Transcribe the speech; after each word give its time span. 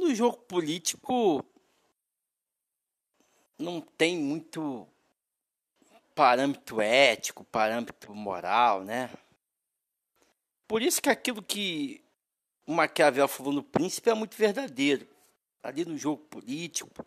no 0.00 0.14
jogo 0.14 0.38
político 0.38 1.44
não 3.58 3.80
tem 3.80 4.16
muito 4.16 4.88
parâmetro 6.14 6.80
ético, 6.80 7.44
parâmetro 7.44 8.14
moral, 8.14 8.82
né? 8.82 9.10
Por 10.66 10.82
isso 10.82 11.00
que 11.00 11.10
aquilo 11.10 11.42
que 11.42 12.02
o 12.66 12.72
Maquiavel 12.72 13.28
falou 13.28 13.52
no 13.52 13.62
Príncipe 13.62 14.10
é 14.10 14.14
muito 14.14 14.36
verdadeiro. 14.36 15.06
Ali 15.62 15.84
no 15.84 15.98
jogo 15.98 16.22
político, 16.24 17.04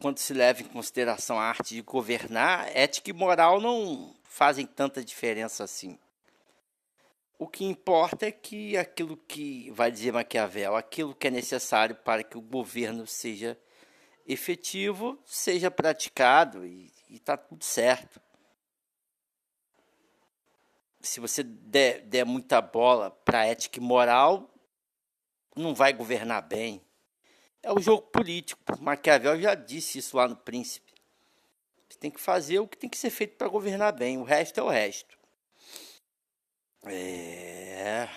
quando 0.00 0.18
se 0.18 0.32
leva 0.32 0.62
em 0.62 0.66
consideração 0.66 1.38
a 1.38 1.44
arte 1.44 1.74
de 1.74 1.82
governar, 1.82 2.74
ética 2.76 3.10
e 3.10 3.12
moral 3.12 3.60
não 3.60 4.16
fazem 4.24 4.66
tanta 4.66 5.04
diferença 5.04 5.62
assim. 5.62 5.98
O 7.40 7.48
que 7.48 7.64
importa 7.64 8.26
é 8.26 8.30
que 8.30 8.76
aquilo 8.76 9.16
que, 9.16 9.70
vai 9.70 9.90
dizer 9.90 10.12
Maquiavel, 10.12 10.76
aquilo 10.76 11.14
que 11.14 11.26
é 11.26 11.30
necessário 11.30 11.96
para 11.96 12.22
que 12.22 12.36
o 12.36 12.42
governo 12.42 13.06
seja 13.06 13.58
efetivo, 14.28 15.18
seja 15.24 15.70
praticado 15.70 16.66
e 16.66 16.92
está 17.08 17.38
tudo 17.38 17.64
certo. 17.64 18.20
Se 21.00 21.18
você 21.18 21.42
der, 21.42 22.02
der 22.02 22.26
muita 22.26 22.60
bola 22.60 23.10
para 23.10 23.46
ética 23.46 23.78
e 23.78 23.82
moral, 23.82 24.54
não 25.56 25.74
vai 25.74 25.94
governar 25.94 26.42
bem. 26.42 26.84
É 27.62 27.72
o 27.72 27.80
jogo 27.80 28.02
político. 28.02 28.60
Maquiavel 28.78 29.40
já 29.40 29.54
disse 29.54 29.96
isso 29.96 30.14
lá 30.14 30.28
no 30.28 30.36
Príncipe. 30.36 30.92
Você 31.88 31.98
tem 31.98 32.10
que 32.10 32.20
fazer 32.20 32.58
o 32.58 32.68
que 32.68 32.76
tem 32.76 32.90
que 32.90 32.98
ser 32.98 33.08
feito 33.08 33.38
para 33.38 33.48
governar 33.48 33.94
bem. 33.94 34.18
O 34.18 34.24
resto 34.24 34.60
é 34.60 34.62
o 34.62 34.68
resto. 34.68 35.19
É. 36.84 38.08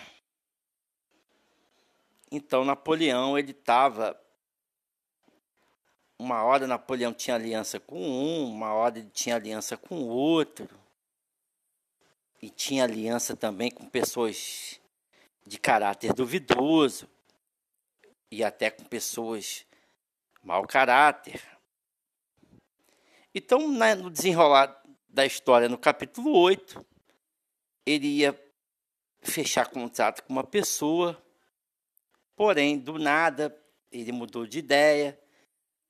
Então 2.31 2.63
Napoleão 2.66 3.38
ele 3.38 3.52
estava 3.52 4.20
uma 6.17 6.44
hora 6.44 6.66
Napoleão 6.66 7.14
tinha 7.14 7.36
aliança 7.36 7.80
com 7.80 8.00
um, 8.00 8.45
uma 8.50 8.73
hora 8.73 8.97
ele 8.97 9.09
tinha 9.09 9.36
aliança 9.36 9.75
com 9.75 10.08
outro. 10.08 10.70
E 12.42 12.50
tinha 12.50 12.83
aliança 12.83 13.36
também 13.36 13.72
com 13.72 13.88
pessoas 13.89 14.80
de 15.45 15.58
caráter 15.58 16.14
duvidoso 16.14 17.09
e 18.31 18.44
até 18.44 18.70
com 18.70 18.83
pessoas 18.83 19.66
mau 20.42 20.66
caráter. 20.66 21.42
Então, 23.36 23.67
no 23.67 24.09
desenrolar 24.09 24.81
da 25.08 25.25
história, 25.25 25.70
no 25.70 25.77
capítulo 25.77 26.38
8, 26.38 26.86
ele 27.86 28.08
ia 28.08 28.33
fechar 29.24 29.70
contrato 29.70 30.24
com 30.24 30.34
uma 30.34 30.44
pessoa, 30.44 31.22
porém, 32.36 32.78
do 32.78 32.98
nada, 32.98 33.56
ele 33.92 34.12
mudou 34.12 34.46
de 34.46 34.60
ideia, 34.60 35.20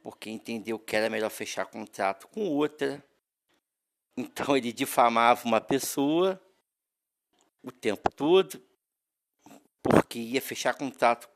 porque 0.02 0.30
entendeu 0.30 0.78
que 0.78 0.96
era 0.96 1.10
melhor 1.10 1.30
fechar 1.30 1.66
contrato 1.66 2.28
com 2.28 2.48
outra. 2.48 3.04
Então, 4.16 4.56
ele 4.56 4.72
difamava 4.72 5.46
uma 5.46 5.62
pessoa 5.62 6.42
o 7.64 7.72
tempo 7.72 8.12
todo, 8.12 8.62
porque 9.82 10.20
ia 10.20 10.42
fechar 10.42 10.76
contrato 10.76 11.30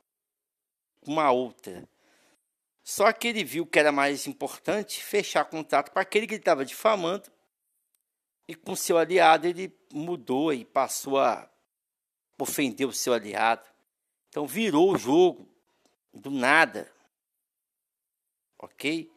com 1.02 1.12
uma 1.12 1.32
outra. 1.32 1.88
Só 2.84 3.12
que 3.12 3.28
ele 3.28 3.44
viu 3.44 3.66
que 3.66 3.80
era 3.80 3.92
mais 3.92 4.28
importante 4.28 5.04
fechar 5.04 5.46
contrato 5.46 5.92
com 5.92 6.00
aquele 6.00 6.28
que 6.28 6.36
ele 6.36 6.42
estava 6.42 6.66
difamando, 6.66 7.32
e 8.48 8.56
com 8.56 8.76
seu 8.76 8.98
aliado 8.98 9.46
ele 9.46 9.78
mudou 9.92 10.54
e 10.54 10.64
passou 10.64 11.20
a 11.20 11.52
ofendeu 12.38 12.90
o 12.90 12.94
seu 12.94 13.14
aliado. 13.14 13.68
Então 14.30 14.46
virou 14.46 14.94
o 14.94 14.98
jogo 14.98 15.48
do 16.14 16.30
nada. 16.30 16.92
Ok? 18.60 19.12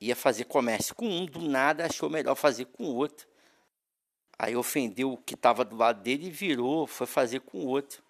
Ia 0.00 0.16
fazer 0.16 0.44
comércio 0.44 0.94
com 0.94 1.06
um, 1.06 1.26
do 1.26 1.40
nada 1.40 1.86
achou 1.86 2.10
melhor 2.10 2.34
fazer 2.34 2.66
com 2.66 2.84
o 2.84 2.94
outro. 2.94 3.26
Aí 4.38 4.56
ofendeu 4.56 5.12
o 5.12 5.16
que 5.16 5.34
estava 5.34 5.64
do 5.64 5.76
lado 5.76 6.02
dele 6.02 6.26
e 6.26 6.30
virou, 6.30 6.86
foi 6.86 7.06
fazer 7.06 7.40
com 7.40 7.58
o 7.58 7.66
outro. 7.66 8.02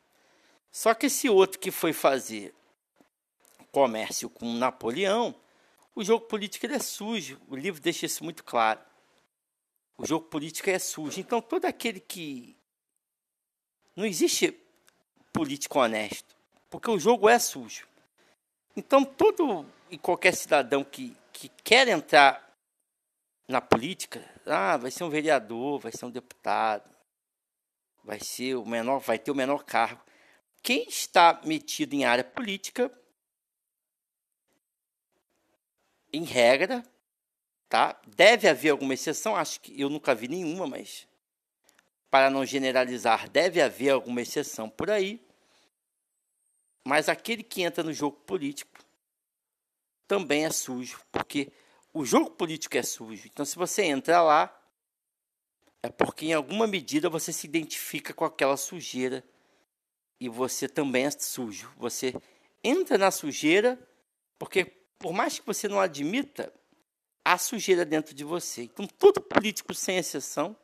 Só 0.70 0.94
que 0.94 1.06
esse 1.06 1.28
outro 1.28 1.58
que 1.58 1.70
foi 1.70 1.92
fazer 1.92 2.54
comércio 3.70 4.30
com 4.30 4.54
Napoleão, 4.54 5.34
o 5.94 6.02
jogo 6.02 6.26
político 6.26 6.66
é 6.66 6.78
sujo. 6.78 7.38
O 7.48 7.56
livro 7.56 7.80
deixa 7.80 8.06
isso 8.06 8.24
muito 8.24 8.42
claro. 8.42 8.80
O 9.98 10.06
jogo 10.06 10.26
político 10.26 10.70
é 10.70 10.78
sujo. 10.78 11.20
Então 11.20 11.42
todo 11.42 11.66
aquele 11.66 12.00
que 12.00 12.56
não 13.94 14.04
existe 14.04 14.58
político 15.32 15.78
honesto, 15.78 16.34
porque 16.70 16.90
o 16.90 16.98
jogo 16.98 17.28
é 17.28 17.38
sujo. 17.38 17.86
Então, 18.76 19.04
todo 19.04 19.66
e 19.90 19.98
qualquer 19.98 20.34
cidadão 20.34 20.82
que, 20.82 21.16
que 21.32 21.48
quer 21.62 21.88
entrar 21.88 22.50
na 23.46 23.60
política, 23.60 24.24
ah, 24.46 24.76
vai 24.76 24.90
ser 24.90 25.04
um 25.04 25.10
vereador, 25.10 25.78
vai 25.78 25.92
ser 25.92 26.06
um 26.06 26.10
deputado, 26.10 26.88
vai 28.02 28.18
ser 28.18 28.54
o 28.54 28.64
menor, 28.64 28.98
vai 28.98 29.18
ter 29.18 29.30
o 29.30 29.34
menor 29.34 29.64
cargo. 29.64 30.02
Quem 30.62 30.88
está 30.88 31.40
metido 31.44 31.92
em 31.92 32.04
área 32.04 32.24
política, 32.24 32.90
em 36.12 36.24
regra, 36.24 36.82
tá? 37.68 38.00
Deve 38.06 38.48
haver 38.48 38.70
alguma 38.70 38.94
exceção, 38.94 39.36
acho 39.36 39.60
que 39.60 39.78
eu 39.78 39.90
nunca 39.90 40.14
vi 40.14 40.28
nenhuma, 40.28 40.66
mas 40.66 41.06
para 42.12 42.28
não 42.28 42.44
generalizar, 42.44 43.26
deve 43.30 43.62
haver 43.62 43.88
alguma 43.88 44.20
exceção 44.20 44.68
por 44.68 44.90
aí. 44.90 45.18
Mas 46.86 47.08
aquele 47.08 47.42
que 47.42 47.62
entra 47.62 47.82
no 47.82 47.90
jogo 47.90 48.18
político 48.26 48.84
também 50.06 50.44
é 50.44 50.50
sujo, 50.50 51.00
porque 51.10 51.50
o 51.90 52.04
jogo 52.04 52.32
político 52.32 52.76
é 52.76 52.82
sujo. 52.82 53.26
Então, 53.32 53.46
se 53.46 53.56
você 53.56 53.84
entra 53.84 54.20
lá, 54.20 54.54
é 55.82 55.88
porque 55.88 56.26
em 56.26 56.34
alguma 56.34 56.66
medida 56.66 57.08
você 57.08 57.32
se 57.32 57.46
identifica 57.46 58.12
com 58.12 58.26
aquela 58.26 58.58
sujeira 58.58 59.24
e 60.20 60.28
você 60.28 60.68
também 60.68 61.06
é 61.06 61.10
sujo. 61.10 61.72
Você 61.78 62.14
entra 62.62 62.98
na 62.98 63.10
sujeira 63.10 63.78
porque, 64.38 64.66
por 64.98 65.14
mais 65.14 65.38
que 65.38 65.46
você 65.46 65.66
não 65.66 65.80
admita, 65.80 66.52
há 67.24 67.38
sujeira 67.38 67.86
dentro 67.86 68.14
de 68.14 68.22
você. 68.22 68.64
Então, 68.64 68.86
todo 68.86 69.18
político, 69.18 69.72
sem 69.72 69.96
exceção, 69.96 70.54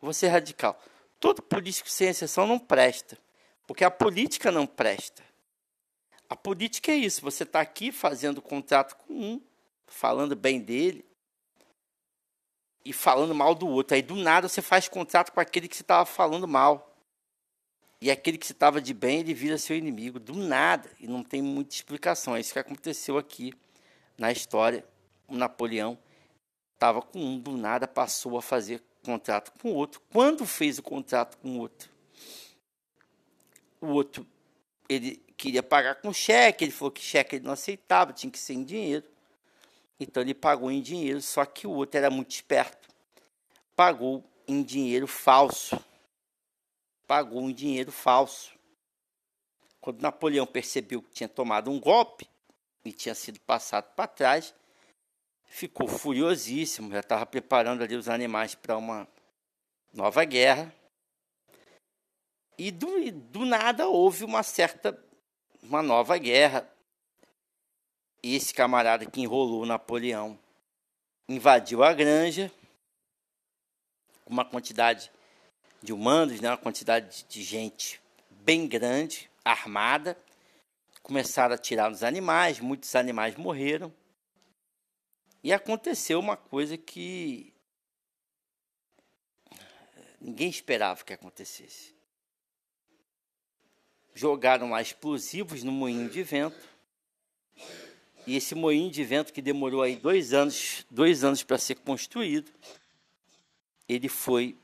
Vou 0.00 0.12
ser 0.12 0.28
radical. 0.28 0.80
Todo 1.18 1.42
político, 1.42 1.88
sem 1.88 2.08
exceção, 2.08 2.46
não 2.46 2.58
presta. 2.58 3.18
Porque 3.66 3.84
a 3.84 3.90
política 3.90 4.50
não 4.50 4.66
presta. 4.66 5.22
A 6.28 6.36
política 6.36 6.92
é 6.92 6.96
isso. 6.96 7.22
Você 7.22 7.44
está 7.44 7.60
aqui 7.60 7.90
fazendo 7.92 8.42
contrato 8.42 8.96
com 8.96 9.14
um, 9.14 9.40
falando 9.86 10.36
bem 10.36 10.60
dele 10.60 11.04
e 12.84 12.92
falando 12.92 13.34
mal 13.34 13.54
do 13.54 13.66
outro. 13.66 13.94
Aí 13.94 14.02
do 14.02 14.16
nada 14.16 14.48
você 14.48 14.60
faz 14.60 14.88
contrato 14.88 15.32
com 15.32 15.40
aquele 15.40 15.68
que 15.68 15.76
você 15.76 15.82
estava 15.82 16.04
falando 16.04 16.46
mal. 16.46 16.94
E 18.00 18.10
aquele 18.10 18.36
que 18.36 18.46
você 18.46 18.52
estava 18.52 18.82
de 18.82 18.92
bem, 18.92 19.20
ele 19.20 19.32
vira 19.32 19.56
seu 19.56 19.76
inimigo. 19.76 20.20
Do 20.20 20.34
nada. 20.34 20.90
E 21.00 21.06
não 21.06 21.22
tem 21.22 21.40
muita 21.40 21.74
explicação. 21.74 22.36
É 22.36 22.40
isso 22.40 22.52
que 22.52 22.58
aconteceu 22.58 23.16
aqui 23.16 23.54
na 24.18 24.30
história. 24.30 24.84
O 25.26 25.36
Napoleão 25.36 25.98
estava 26.74 27.00
com 27.00 27.18
um, 27.18 27.38
do 27.38 27.56
nada 27.56 27.88
passou 27.88 28.36
a 28.36 28.42
fazer 28.42 28.82
contrato 29.04 29.52
com 29.60 29.72
o 29.72 29.74
outro. 29.74 30.00
Quando 30.10 30.46
fez 30.46 30.78
o 30.78 30.82
contrato 30.82 31.36
com 31.38 31.56
o 31.56 31.58
outro, 31.60 31.90
o 33.80 33.88
outro 33.88 34.26
ele 34.88 35.16
queria 35.36 35.62
pagar 35.62 35.96
com 35.96 36.12
cheque, 36.12 36.64
ele 36.64 36.72
falou 36.72 36.90
que 36.90 37.00
cheque 37.00 37.36
ele 37.36 37.44
não 37.44 37.52
aceitava, 37.52 38.12
tinha 38.12 38.30
que 38.30 38.38
ser 38.38 38.54
em 38.54 38.64
dinheiro. 38.64 39.04
Então 39.98 40.22
ele 40.22 40.34
pagou 40.34 40.70
em 40.70 40.80
dinheiro, 40.80 41.20
só 41.22 41.44
que 41.44 41.66
o 41.66 41.70
outro 41.70 41.98
era 41.98 42.10
muito 42.10 42.30
esperto. 42.32 42.88
Pagou 43.76 44.24
em 44.46 44.62
dinheiro 44.62 45.06
falso. 45.06 45.78
Pagou 47.06 47.48
em 47.48 47.52
dinheiro 47.52 47.92
falso. 47.92 48.52
Quando 49.80 50.00
Napoleão 50.00 50.46
percebeu 50.46 51.02
que 51.02 51.10
tinha 51.10 51.28
tomado 51.28 51.70
um 51.70 51.78
golpe 51.78 52.28
e 52.84 52.92
tinha 52.92 53.14
sido 53.14 53.38
passado 53.40 53.94
para 53.94 54.06
trás, 54.06 54.54
ficou 55.54 55.86
furiosíssimo, 55.86 56.90
já 56.90 56.98
estava 56.98 57.24
preparando 57.24 57.84
ali 57.84 57.94
os 57.94 58.08
animais 58.08 58.56
para 58.56 58.76
uma 58.76 59.06
nova 59.92 60.24
guerra. 60.24 60.74
E 62.58 62.72
do, 62.72 63.12
do 63.12 63.44
nada 63.44 63.86
houve 63.86 64.24
uma 64.24 64.42
certa 64.42 65.00
uma 65.62 65.80
nova 65.80 66.18
guerra. 66.18 66.68
Esse 68.20 68.52
camarada 68.52 69.06
que 69.06 69.20
enrolou 69.20 69.64
Napoleão 69.64 70.36
invadiu 71.28 71.84
a 71.84 71.92
granja 71.92 72.50
com 74.24 74.32
uma 74.32 74.44
quantidade 74.44 75.12
de 75.80 75.92
humanos, 75.92 76.40
né, 76.40 76.50
uma 76.50 76.56
quantidade 76.56 77.24
de 77.28 77.42
gente 77.44 78.02
bem 78.28 78.66
grande, 78.66 79.30
armada. 79.44 80.18
Começaram 81.00 81.54
a 81.54 81.58
tirar 81.58 81.92
os 81.92 82.02
animais, 82.02 82.58
muitos 82.58 82.96
animais 82.96 83.36
morreram. 83.36 83.94
E 85.44 85.52
aconteceu 85.52 86.18
uma 86.18 86.38
coisa 86.38 86.74
que 86.78 87.52
ninguém 90.18 90.48
esperava 90.48 91.04
que 91.04 91.12
acontecesse. 91.12 91.94
jogaram 94.14 94.70
lá 94.70 94.80
explosivos 94.80 95.62
no 95.62 95.70
moinho 95.70 96.08
de 96.08 96.22
vento. 96.22 96.66
E 98.26 98.36
esse 98.36 98.54
moinho 98.54 98.90
de 98.90 99.04
vento 99.04 99.34
que 99.34 99.42
demorou 99.42 99.82
aí 99.82 99.96
dois 99.96 100.32
anos, 100.32 100.86
dois 100.90 101.22
anos 101.22 101.42
para 101.42 101.58
ser 101.58 101.74
construído, 101.74 102.50
ele 103.86 104.08
foi 104.08 104.56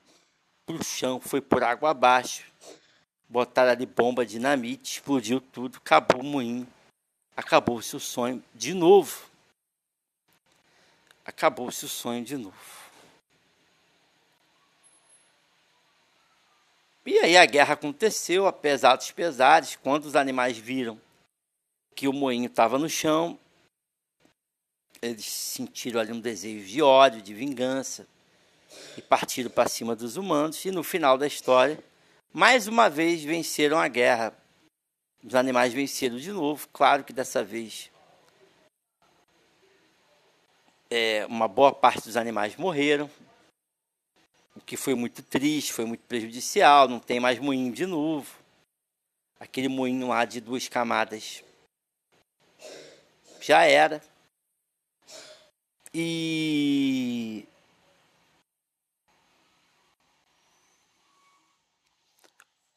para 0.64 0.76
o 0.76 0.82
chão, 0.82 1.20
foi 1.20 1.42
por 1.42 1.62
água 1.62 1.90
abaixo. 1.90 2.50
Botaram 3.28 3.72
ali 3.72 3.84
bomba 3.84 4.24
dinamite, 4.24 4.94
explodiu 4.94 5.42
tudo, 5.42 5.76
acabou 5.76 6.22
o 6.22 6.24
moinho. 6.24 6.66
Acabou-se 7.36 7.94
o 7.94 8.00
sonho 8.00 8.42
de 8.54 8.72
novo. 8.72 9.29
Acabou-se 11.24 11.84
o 11.84 11.88
sonho 11.88 12.24
de 12.24 12.36
novo. 12.36 12.56
E 17.06 17.18
aí 17.18 17.36
a 17.36 17.46
guerra 17.46 17.74
aconteceu, 17.74 18.46
apesar 18.46 18.96
dos 18.96 19.10
pesares, 19.10 19.76
quando 19.76 20.04
os 20.04 20.14
animais 20.14 20.56
viram 20.56 21.00
que 21.94 22.06
o 22.06 22.12
moinho 22.12 22.46
estava 22.46 22.78
no 22.78 22.88
chão, 22.88 23.38
eles 25.02 25.24
sentiram 25.24 26.00
ali 26.00 26.12
um 26.12 26.20
desejo 26.20 26.66
de 26.66 26.82
ódio, 26.82 27.22
de 27.22 27.34
vingança, 27.34 28.06
e 28.96 29.02
partiram 29.02 29.50
para 29.50 29.68
cima 29.68 29.96
dos 29.96 30.16
humanos, 30.16 30.64
e 30.64 30.70
no 30.70 30.82
final 30.82 31.18
da 31.18 31.26
história, 31.26 31.82
mais 32.32 32.66
uma 32.66 32.88
vez 32.88 33.22
venceram 33.24 33.78
a 33.78 33.88
guerra. 33.88 34.32
Os 35.24 35.34
animais 35.34 35.72
venceram 35.72 36.16
de 36.16 36.30
novo, 36.30 36.68
claro 36.72 37.02
que 37.02 37.12
dessa 37.12 37.42
vez 37.42 37.90
é, 40.90 41.24
uma 41.26 41.46
boa 41.46 41.72
parte 41.72 42.02
dos 42.02 42.16
animais 42.16 42.56
morreram, 42.56 43.08
o 44.56 44.60
que 44.60 44.76
foi 44.76 44.94
muito 44.94 45.22
triste, 45.22 45.72
foi 45.72 45.84
muito 45.84 46.02
prejudicial, 46.02 46.88
não 46.88 46.98
tem 46.98 47.20
mais 47.20 47.38
moinho 47.38 47.72
de 47.72 47.86
novo. 47.86 48.28
Aquele 49.38 49.68
moinho 49.68 50.08
lá 50.08 50.24
de 50.24 50.40
duas 50.40 50.68
camadas 50.68 51.42
já 53.40 53.64
era. 53.64 54.02
E 55.94 57.46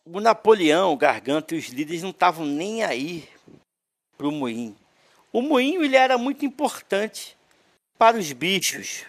o 0.06 0.20
Napoleão, 0.22 0.94
o 0.94 0.98
Garganta 0.98 1.54
e 1.54 1.58
os 1.58 1.66
líderes 1.66 2.02
não 2.02 2.12
estavam 2.12 2.46
nem 2.46 2.84
aí 2.84 3.28
para 4.18 4.28
o 4.28 4.32
moinho. 4.32 4.78
O 5.34 5.42
moinho 5.42 5.84
ele 5.84 5.98
era 5.98 6.18
muito 6.18 6.46
importante 6.46 7.36
para 7.98 8.18
os 8.18 8.32
bichos. 8.32 9.06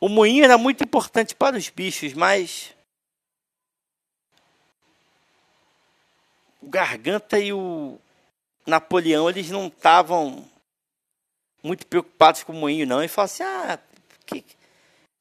O 0.00 0.08
moinho 0.08 0.44
era 0.44 0.56
muito 0.56 0.82
importante 0.82 1.34
para 1.34 1.56
os 1.56 1.68
bichos, 1.68 2.14
mas 2.14 2.74
o 6.60 6.68
Garganta 6.68 7.38
e 7.38 7.52
o 7.52 7.98
Napoleão 8.66 9.28
eles 9.28 9.50
não 9.50 9.66
estavam 9.66 10.48
muito 11.62 11.86
preocupados 11.86 12.42
com 12.42 12.52
o 12.52 12.56
moinho, 12.56 12.86
não. 12.86 13.02
E 13.02 13.08
falaram 13.08 13.32
assim: 13.32 13.42
ah, 13.42 13.78
que... 14.26 14.44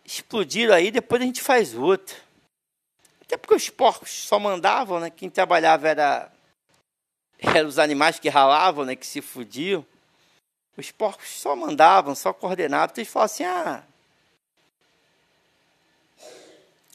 explodiram 0.06 0.74
aí, 0.74 0.92
depois 0.92 1.22
a 1.22 1.26
gente 1.26 1.42
faz 1.42 1.74
outro. 1.74 2.16
Até 3.22 3.38
porque 3.38 3.56
os 3.56 3.70
porcos 3.70 4.12
só 4.12 4.40
mandavam, 4.40 5.00
né? 5.00 5.10
Quem 5.10 5.30
trabalhava 5.30 5.88
era, 5.88 6.32
era 7.38 7.68
os 7.68 7.78
animais 7.78 8.20
que 8.20 8.30
ralavam, 8.30 8.86
né? 8.86 8.96
Que 8.96 9.06
se 9.06 9.22
fudiam. 9.22 9.86
Os 10.80 10.92
porcos 10.92 11.28
só 11.28 11.58
mandavam, 11.58 12.16
só 12.16 12.32
coordenavam. 12.32 12.94
Eles 12.96 13.10
falaram 13.10 13.26
assim: 13.26 13.44
ah, 13.44 13.84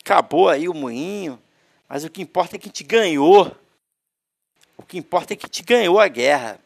acabou 0.01 0.49
aí 0.49 0.71
o 0.71 0.75
moinho, 0.75 1.41
mas 1.87 2.03
o 2.03 2.11
que 2.11 2.23
importa 2.23 2.57
é 2.57 2.59
que 2.59 2.67
a 2.67 2.71
gente 2.71 2.83
ganhou. 2.83 3.55
O 4.79 4.83
que 4.83 4.97
importa 4.97 5.35
é 5.35 5.37
que 5.37 5.47
gente 5.47 5.63
ganhou 5.63 6.01
a 6.01 6.09
guerra. 6.09 6.59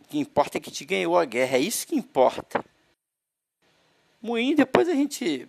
O 0.00 0.04
que 0.04 0.18
importa 0.18 0.58
é 0.58 0.60
que 0.60 0.70
gente 0.70 0.84
ganhou 0.84 1.18
a 1.18 1.24
guerra. 1.24 1.56
É 1.56 1.60
isso 1.60 1.84
que 1.84 1.96
importa. 1.96 2.64
Moinho, 4.22 4.56
depois 4.56 4.88
a 4.88 4.94
gente. 4.94 5.48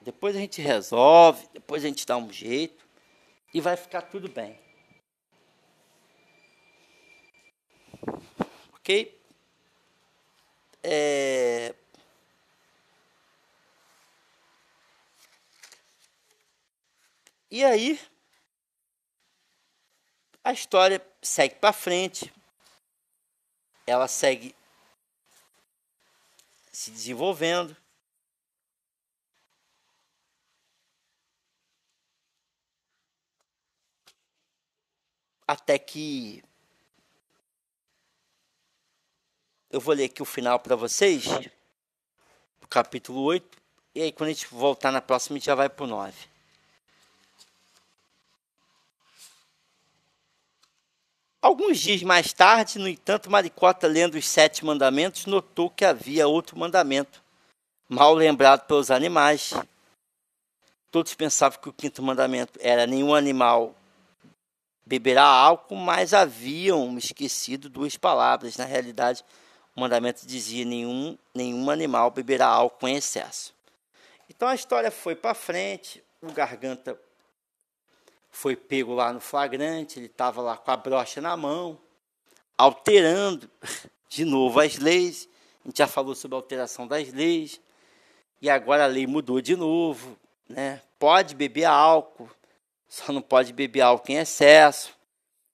Depois 0.00 0.34
a 0.34 0.40
gente 0.40 0.60
resolve, 0.60 1.46
depois 1.52 1.84
a 1.84 1.88
gente 1.88 2.04
dá 2.04 2.16
um 2.16 2.32
jeito 2.32 2.84
e 3.54 3.60
vai 3.60 3.76
ficar 3.76 4.02
tudo 4.02 4.28
bem. 4.28 4.58
Ok? 8.88 9.20
É... 10.82 11.74
E 17.50 17.62
aí, 17.62 18.00
a 20.42 20.54
história 20.54 21.06
segue 21.20 21.56
para 21.56 21.74
frente, 21.74 22.32
ela 23.86 24.08
segue 24.08 24.56
se 26.72 26.90
desenvolvendo. 26.90 27.76
Até 35.46 35.78
que 35.78 36.42
Eu 39.70 39.80
vou 39.80 39.94
ler 39.94 40.04
aqui 40.04 40.22
o 40.22 40.24
final 40.24 40.58
para 40.58 40.74
vocês, 40.74 41.26
capítulo 42.70 43.20
8, 43.24 43.58
e 43.94 44.00
aí 44.00 44.10
quando 44.10 44.30
a 44.30 44.32
gente 44.32 44.46
voltar 44.46 44.90
na 44.90 45.02
próxima, 45.02 45.34
a 45.34 45.38
gente 45.38 45.44
já 45.44 45.54
vai 45.54 45.68
para 45.68 45.84
o 45.84 45.86
9. 45.86 46.14
Alguns 51.42 51.78
dias 51.80 52.02
mais 52.02 52.32
tarde, 52.32 52.78
no 52.78 52.88
entanto, 52.88 53.30
Maricota, 53.30 53.86
lendo 53.86 54.16
os 54.16 54.26
sete 54.26 54.64
mandamentos, 54.64 55.26
notou 55.26 55.68
que 55.68 55.84
havia 55.84 56.26
outro 56.26 56.58
mandamento, 56.58 57.22
mal 57.86 58.14
lembrado 58.14 58.66
pelos 58.66 58.90
animais. 58.90 59.52
Todos 60.90 61.12
pensavam 61.12 61.60
que 61.60 61.68
o 61.68 61.74
quinto 61.74 62.02
mandamento 62.02 62.58
era 62.62 62.86
nenhum 62.86 63.14
animal 63.14 63.76
beberá 64.86 65.24
álcool, 65.24 65.76
mas 65.76 66.14
haviam 66.14 66.96
esquecido 66.96 67.68
duas 67.68 67.98
palavras. 67.98 68.56
Na 68.56 68.64
realidade, 68.64 69.22
o 69.78 69.80
mandamento 69.80 70.26
dizia: 70.26 70.64
nenhum, 70.64 71.16
nenhum 71.32 71.70
animal 71.70 72.10
beberá 72.10 72.46
álcool 72.46 72.88
em 72.88 72.96
excesso. 72.96 73.54
Então 74.28 74.48
a 74.48 74.54
história 74.54 74.90
foi 74.90 75.14
para 75.14 75.34
frente, 75.34 76.02
o 76.20 76.32
garganta 76.32 77.00
foi 78.30 78.54
pego 78.56 78.92
lá 78.92 79.12
no 79.12 79.20
flagrante, 79.20 79.98
ele 79.98 80.06
estava 80.06 80.42
lá 80.42 80.56
com 80.56 80.70
a 80.70 80.76
brocha 80.76 81.20
na 81.20 81.36
mão, 81.36 81.78
alterando 82.56 83.48
de 84.08 84.24
novo 84.24 84.60
as 84.60 84.76
leis. 84.76 85.28
A 85.64 85.68
gente 85.68 85.78
já 85.78 85.86
falou 85.86 86.14
sobre 86.14 86.34
a 86.34 86.38
alteração 86.38 86.86
das 86.86 87.12
leis, 87.12 87.60
e 88.42 88.50
agora 88.50 88.84
a 88.84 88.88
lei 88.88 89.06
mudou 89.06 89.40
de 89.40 89.56
novo. 89.56 90.18
Né? 90.48 90.82
Pode 90.98 91.34
beber 91.34 91.64
álcool, 91.64 92.28
só 92.88 93.12
não 93.12 93.22
pode 93.22 93.52
beber 93.52 93.82
álcool 93.82 94.12
em 94.12 94.16
excesso. 94.16 94.92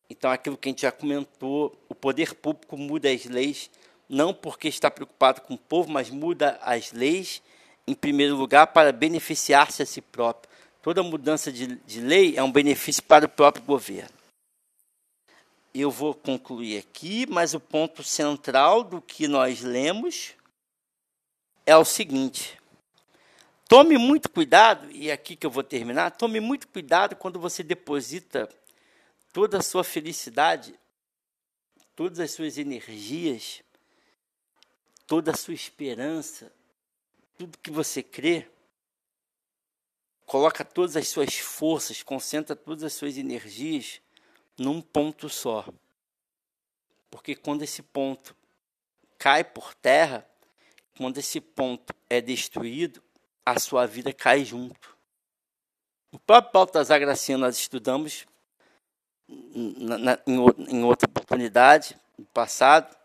Então, 0.08 0.30
aquilo 0.30 0.56
que 0.56 0.68
a 0.68 0.70
gente 0.70 0.82
já 0.82 0.92
comentou, 0.92 1.76
o 1.88 1.94
poder 1.94 2.34
público 2.34 2.76
muda 2.76 3.10
as 3.10 3.24
leis 3.24 3.70
não 4.08 4.34
porque 4.34 4.68
está 4.68 4.90
preocupado 4.90 5.40
com 5.40 5.54
o 5.54 5.58
povo, 5.58 5.90
mas 5.90 6.10
muda 6.10 6.58
as 6.62 6.92
leis, 6.92 7.42
em 7.86 7.94
primeiro 7.94 8.36
lugar, 8.36 8.68
para 8.68 8.92
beneficiar-se 8.92 9.82
a 9.82 9.86
si 9.86 10.00
próprio. 10.00 10.50
Toda 10.82 11.02
mudança 11.02 11.50
de, 11.50 11.76
de 11.76 12.00
lei 12.00 12.36
é 12.36 12.42
um 12.42 12.52
benefício 12.52 13.02
para 13.02 13.26
o 13.26 13.28
próprio 13.28 13.64
governo. 13.64 14.12
Eu 15.74 15.90
vou 15.90 16.14
concluir 16.14 16.78
aqui, 16.78 17.26
mas 17.26 17.54
o 17.54 17.60
ponto 17.60 18.02
central 18.02 18.84
do 18.84 19.00
que 19.00 19.26
nós 19.26 19.62
lemos 19.62 20.34
é 21.66 21.76
o 21.76 21.84
seguinte: 21.84 22.60
tome 23.66 23.98
muito 23.98 24.30
cuidado, 24.30 24.88
e 24.90 25.10
é 25.10 25.12
aqui 25.12 25.34
que 25.34 25.46
eu 25.46 25.50
vou 25.50 25.64
terminar, 25.64 26.12
tome 26.12 26.38
muito 26.38 26.68
cuidado 26.68 27.16
quando 27.16 27.40
você 27.40 27.62
deposita 27.62 28.48
toda 29.32 29.58
a 29.58 29.62
sua 29.62 29.82
felicidade, 29.82 30.78
todas 31.96 32.20
as 32.20 32.30
suas 32.30 32.56
energias 32.56 33.64
toda 35.06 35.32
a 35.32 35.36
sua 35.36 35.54
esperança, 35.54 36.52
tudo 37.36 37.58
que 37.58 37.70
você 37.70 38.02
crê, 38.02 38.48
coloca 40.26 40.64
todas 40.64 40.96
as 40.96 41.08
suas 41.08 41.36
forças, 41.36 42.02
concentra 42.02 42.56
todas 42.56 42.84
as 42.84 42.92
suas 42.92 43.16
energias 43.16 44.00
num 44.58 44.80
ponto 44.80 45.28
só. 45.28 45.66
Porque 47.10 47.34
quando 47.34 47.62
esse 47.62 47.82
ponto 47.82 48.34
cai 49.18 49.44
por 49.44 49.74
terra, 49.74 50.26
quando 50.96 51.18
esse 51.18 51.40
ponto 51.40 51.94
é 52.08 52.20
destruído, 52.20 53.02
a 53.44 53.58
sua 53.58 53.86
vida 53.86 54.12
cai 54.12 54.44
junto. 54.44 54.96
O 56.10 56.18
próprio 56.18 56.52
Baltazar 56.52 56.98
Graciano 57.00 57.44
nós 57.44 57.56
estudamos 57.56 58.26
na, 59.28 59.98
na, 59.98 60.18
em, 60.26 60.36
em 60.68 60.84
outra 60.84 61.08
oportunidade, 61.08 61.96
no 62.16 62.24
passado, 62.26 62.96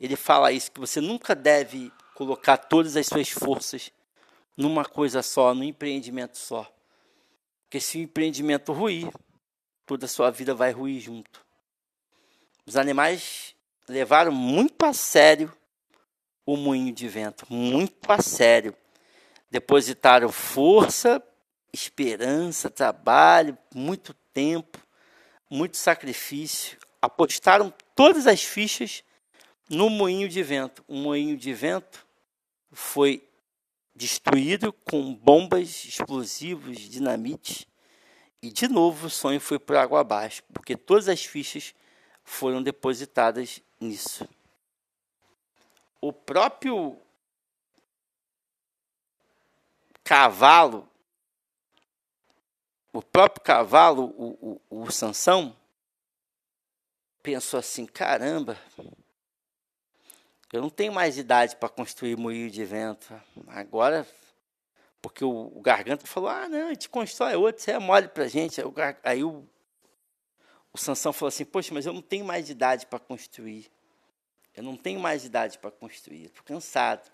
ele 0.00 0.16
fala 0.16 0.52
isso, 0.52 0.70
que 0.70 0.80
você 0.80 1.00
nunca 1.00 1.34
deve 1.34 1.92
colocar 2.14 2.56
todas 2.56 2.96
as 2.96 3.06
suas 3.06 3.30
forças 3.30 3.90
numa 4.56 4.84
coisa 4.84 5.22
só, 5.22 5.54
num 5.54 5.64
empreendimento 5.64 6.36
só. 6.36 6.70
Porque 7.64 7.80
se 7.80 7.98
o 7.98 8.00
empreendimento 8.00 8.72
ruir, 8.72 9.10
toda 9.86 10.06
a 10.06 10.08
sua 10.08 10.30
vida 10.30 10.54
vai 10.54 10.72
ruir 10.72 11.00
junto. 11.00 11.44
Os 12.66 12.76
animais 12.76 13.54
levaram 13.88 14.32
muito 14.32 14.84
a 14.84 14.92
sério 14.92 15.52
o 16.44 16.56
moinho 16.56 16.92
de 16.92 17.06
vento, 17.08 17.46
muito 17.48 18.10
a 18.10 18.22
sério. 18.22 18.74
Depositaram 19.50 20.30
força, 20.30 21.22
esperança, 21.72 22.70
trabalho, 22.70 23.56
muito 23.74 24.14
tempo, 24.32 24.78
muito 25.50 25.76
sacrifício. 25.76 26.78
Apostaram 27.00 27.72
todas 27.94 28.26
as 28.26 28.42
fichas 28.42 29.04
no 29.68 29.90
moinho 29.90 30.28
de 30.28 30.42
vento. 30.42 30.84
O 30.88 30.94
moinho 30.94 31.36
de 31.36 31.52
vento 31.52 32.06
foi 32.72 33.28
destruído 33.94 34.72
com 34.72 35.14
bombas, 35.14 35.84
explosivos, 35.84 36.78
dinamite. 36.78 37.68
E 38.40 38.50
de 38.50 38.68
novo 38.68 39.08
o 39.08 39.10
sonho 39.10 39.40
foi 39.40 39.58
por 39.58 39.76
água 39.76 40.00
abaixo, 40.00 40.42
porque 40.52 40.76
todas 40.76 41.08
as 41.08 41.24
fichas 41.24 41.74
foram 42.22 42.62
depositadas 42.62 43.60
nisso. 43.80 44.28
O 46.00 46.12
próprio 46.12 46.96
cavalo, 50.04 50.88
o 52.92 53.02
próprio 53.02 53.42
cavalo, 53.42 54.14
o, 54.16 54.60
o, 54.70 54.84
o 54.84 54.90
Sansão, 54.92 55.56
pensou 57.20 57.58
assim: 57.58 57.84
caramba, 57.84 58.56
eu 60.52 60.62
não 60.62 60.70
tenho 60.70 60.92
mais 60.92 61.18
idade 61.18 61.56
para 61.56 61.68
construir 61.68 62.16
moinho 62.16 62.50
de 62.50 62.64
vento. 62.64 63.12
Agora, 63.48 64.06
porque 65.02 65.24
o, 65.24 65.52
o 65.54 65.60
Garganta 65.60 66.06
falou: 66.06 66.30
ah, 66.30 66.48
não, 66.48 66.68
a 66.68 66.70
gente 66.70 66.88
constrói 66.88 67.34
outro, 67.34 67.62
você 67.62 67.72
é 67.72 67.78
mole 67.78 68.08
para 68.08 68.26
gente. 68.28 68.60
Aí, 68.60 68.66
o, 68.66 68.74
aí 69.04 69.24
o, 69.24 69.46
o 70.72 70.78
Sansão 70.78 71.12
falou 71.12 71.28
assim: 71.28 71.44
poxa, 71.44 71.72
mas 71.74 71.84
eu 71.84 71.92
não 71.92 72.02
tenho 72.02 72.24
mais 72.24 72.48
idade 72.48 72.86
para 72.86 72.98
construir. 72.98 73.70
Eu 74.56 74.62
não 74.62 74.76
tenho 74.76 74.98
mais 74.98 75.24
idade 75.24 75.58
para 75.58 75.70
construir, 75.70 76.24
estou 76.24 76.42
cansado. 76.42 77.08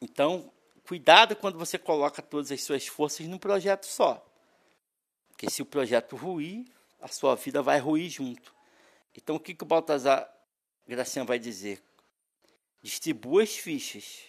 Então, 0.00 0.52
cuidado 0.86 1.36
quando 1.36 1.58
você 1.58 1.78
coloca 1.78 2.20
todas 2.20 2.50
as 2.50 2.62
suas 2.62 2.86
forças 2.86 3.26
num 3.26 3.38
projeto 3.38 3.86
só. 3.86 4.26
Porque 5.28 5.48
se 5.48 5.62
o 5.62 5.66
projeto 5.66 6.16
ruir, 6.16 6.66
a 7.00 7.08
sua 7.08 7.34
vida 7.36 7.62
vai 7.62 7.78
ruir 7.78 8.10
junto. 8.10 8.54
Então, 9.16 9.36
o 9.36 9.40
que, 9.40 9.54
que 9.54 9.62
o 9.62 9.66
Baltazar 9.66 10.31
Graciano 10.86 11.26
vai 11.26 11.38
dizer? 11.38 11.82
Distribua 12.82 13.42
as 13.42 13.56
fichas. 13.56 14.22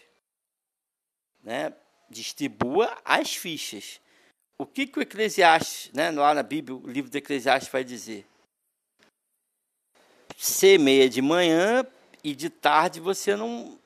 Né? 1.42 1.74
Distribua 2.10 2.96
as 3.04 3.36
fichas. 3.36 4.00
O 4.58 4.66
que, 4.66 4.86
que 4.86 5.00
o 5.00 5.02
Eclesiastes, 5.02 5.92
né, 5.94 6.12
lá 6.12 6.34
na 6.34 6.44
Bíblia, 6.44 6.78
o 6.78 6.88
livro 6.88 7.10
do 7.10 7.18
Eclesiastes 7.18 7.72
vai 7.72 7.84
dizer? 7.84 8.26
Semeia 10.38 11.10
de 11.10 11.22
manhã 11.22 11.86
e 12.24 12.36
de 12.36 12.50
tarde 12.50 13.00
você 13.00 13.36
não, 13.36 13.80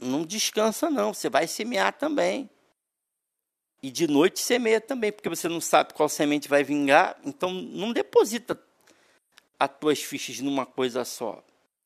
não 0.00 0.24
descansa, 0.24 0.88
não. 0.88 1.12
Você 1.12 1.28
vai 1.28 1.46
semear 1.46 1.92
também. 1.92 2.48
E 3.82 3.90
de 3.90 4.08
noite 4.08 4.40
semeia 4.40 4.80
também, 4.80 5.12
porque 5.12 5.28
você 5.28 5.46
não 5.46 5.60
sabe 5.60 5.92
qual 5.92 6.08
semente 6.08 6.48
vai 6.48 6.64
vingar. 6.64 7.20
Então 7.22 7.52
não 7.52 7.92
deposita 7.92 8.58
as 9.60 9.78
tuas 9.78 10.02
fichas 10.02 10.40
numa 10.40 10.64
coisa 10.64 11.04
só 11.04 11.44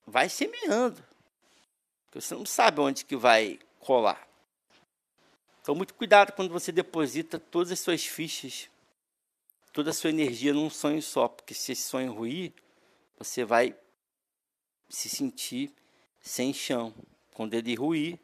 vai 0.08 0.28
semeando. 0.28 1.02
Porque 2.04 2.20
você 2.20 2.34
não 2.34 2.46
sabe 2.46 2.80
onde 2.80 3.04
que 3.04 3.16
vai 3.16 3.58
colar. 3.78 4.26
Então, 5.60 5.74
muito 5.74 5.94
cuidado 5.94 6.32
quando 6.32 6.50
você 6.50 6.72
deposita 6.72 7.38
todas 7.38 7.70
as 7.70 7.80
suas 7.80 8.04
fichas, 8.04 8.70
toda 9.72 9.90
a 9.90 9.92
sua 9.92 10.10
energia 10.10 10.54
num 10.54 10.70
sonho 10.70 11.02
só. 11.02 11.28
Porque 11.28 11.52
se 11.52 11.72
esse 11.72 11.82
sonho 11.82 12.12
ruir, 12.12 12.52
você 13.18 13.44
vai 13.44 13.76
se 14.88 15.08
sentir 15.08 15.70
sem 16.20 16.54
chão. 16.54 16.94
Quando 17.34 17.54
ele 17.54 17.74
ruir, 17.74 18.18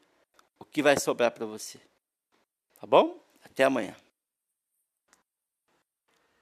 o 0.58 0.64
que 0.64 0.82
vai 0.82 0.98
sobrar 0.98 1.30
para 1.30 1.44
você? 1.44 1.78
Tá 2.80 2.86
bom? 2.86 3.20
Até 3.44 3.64
amanhã. 3.64 3.94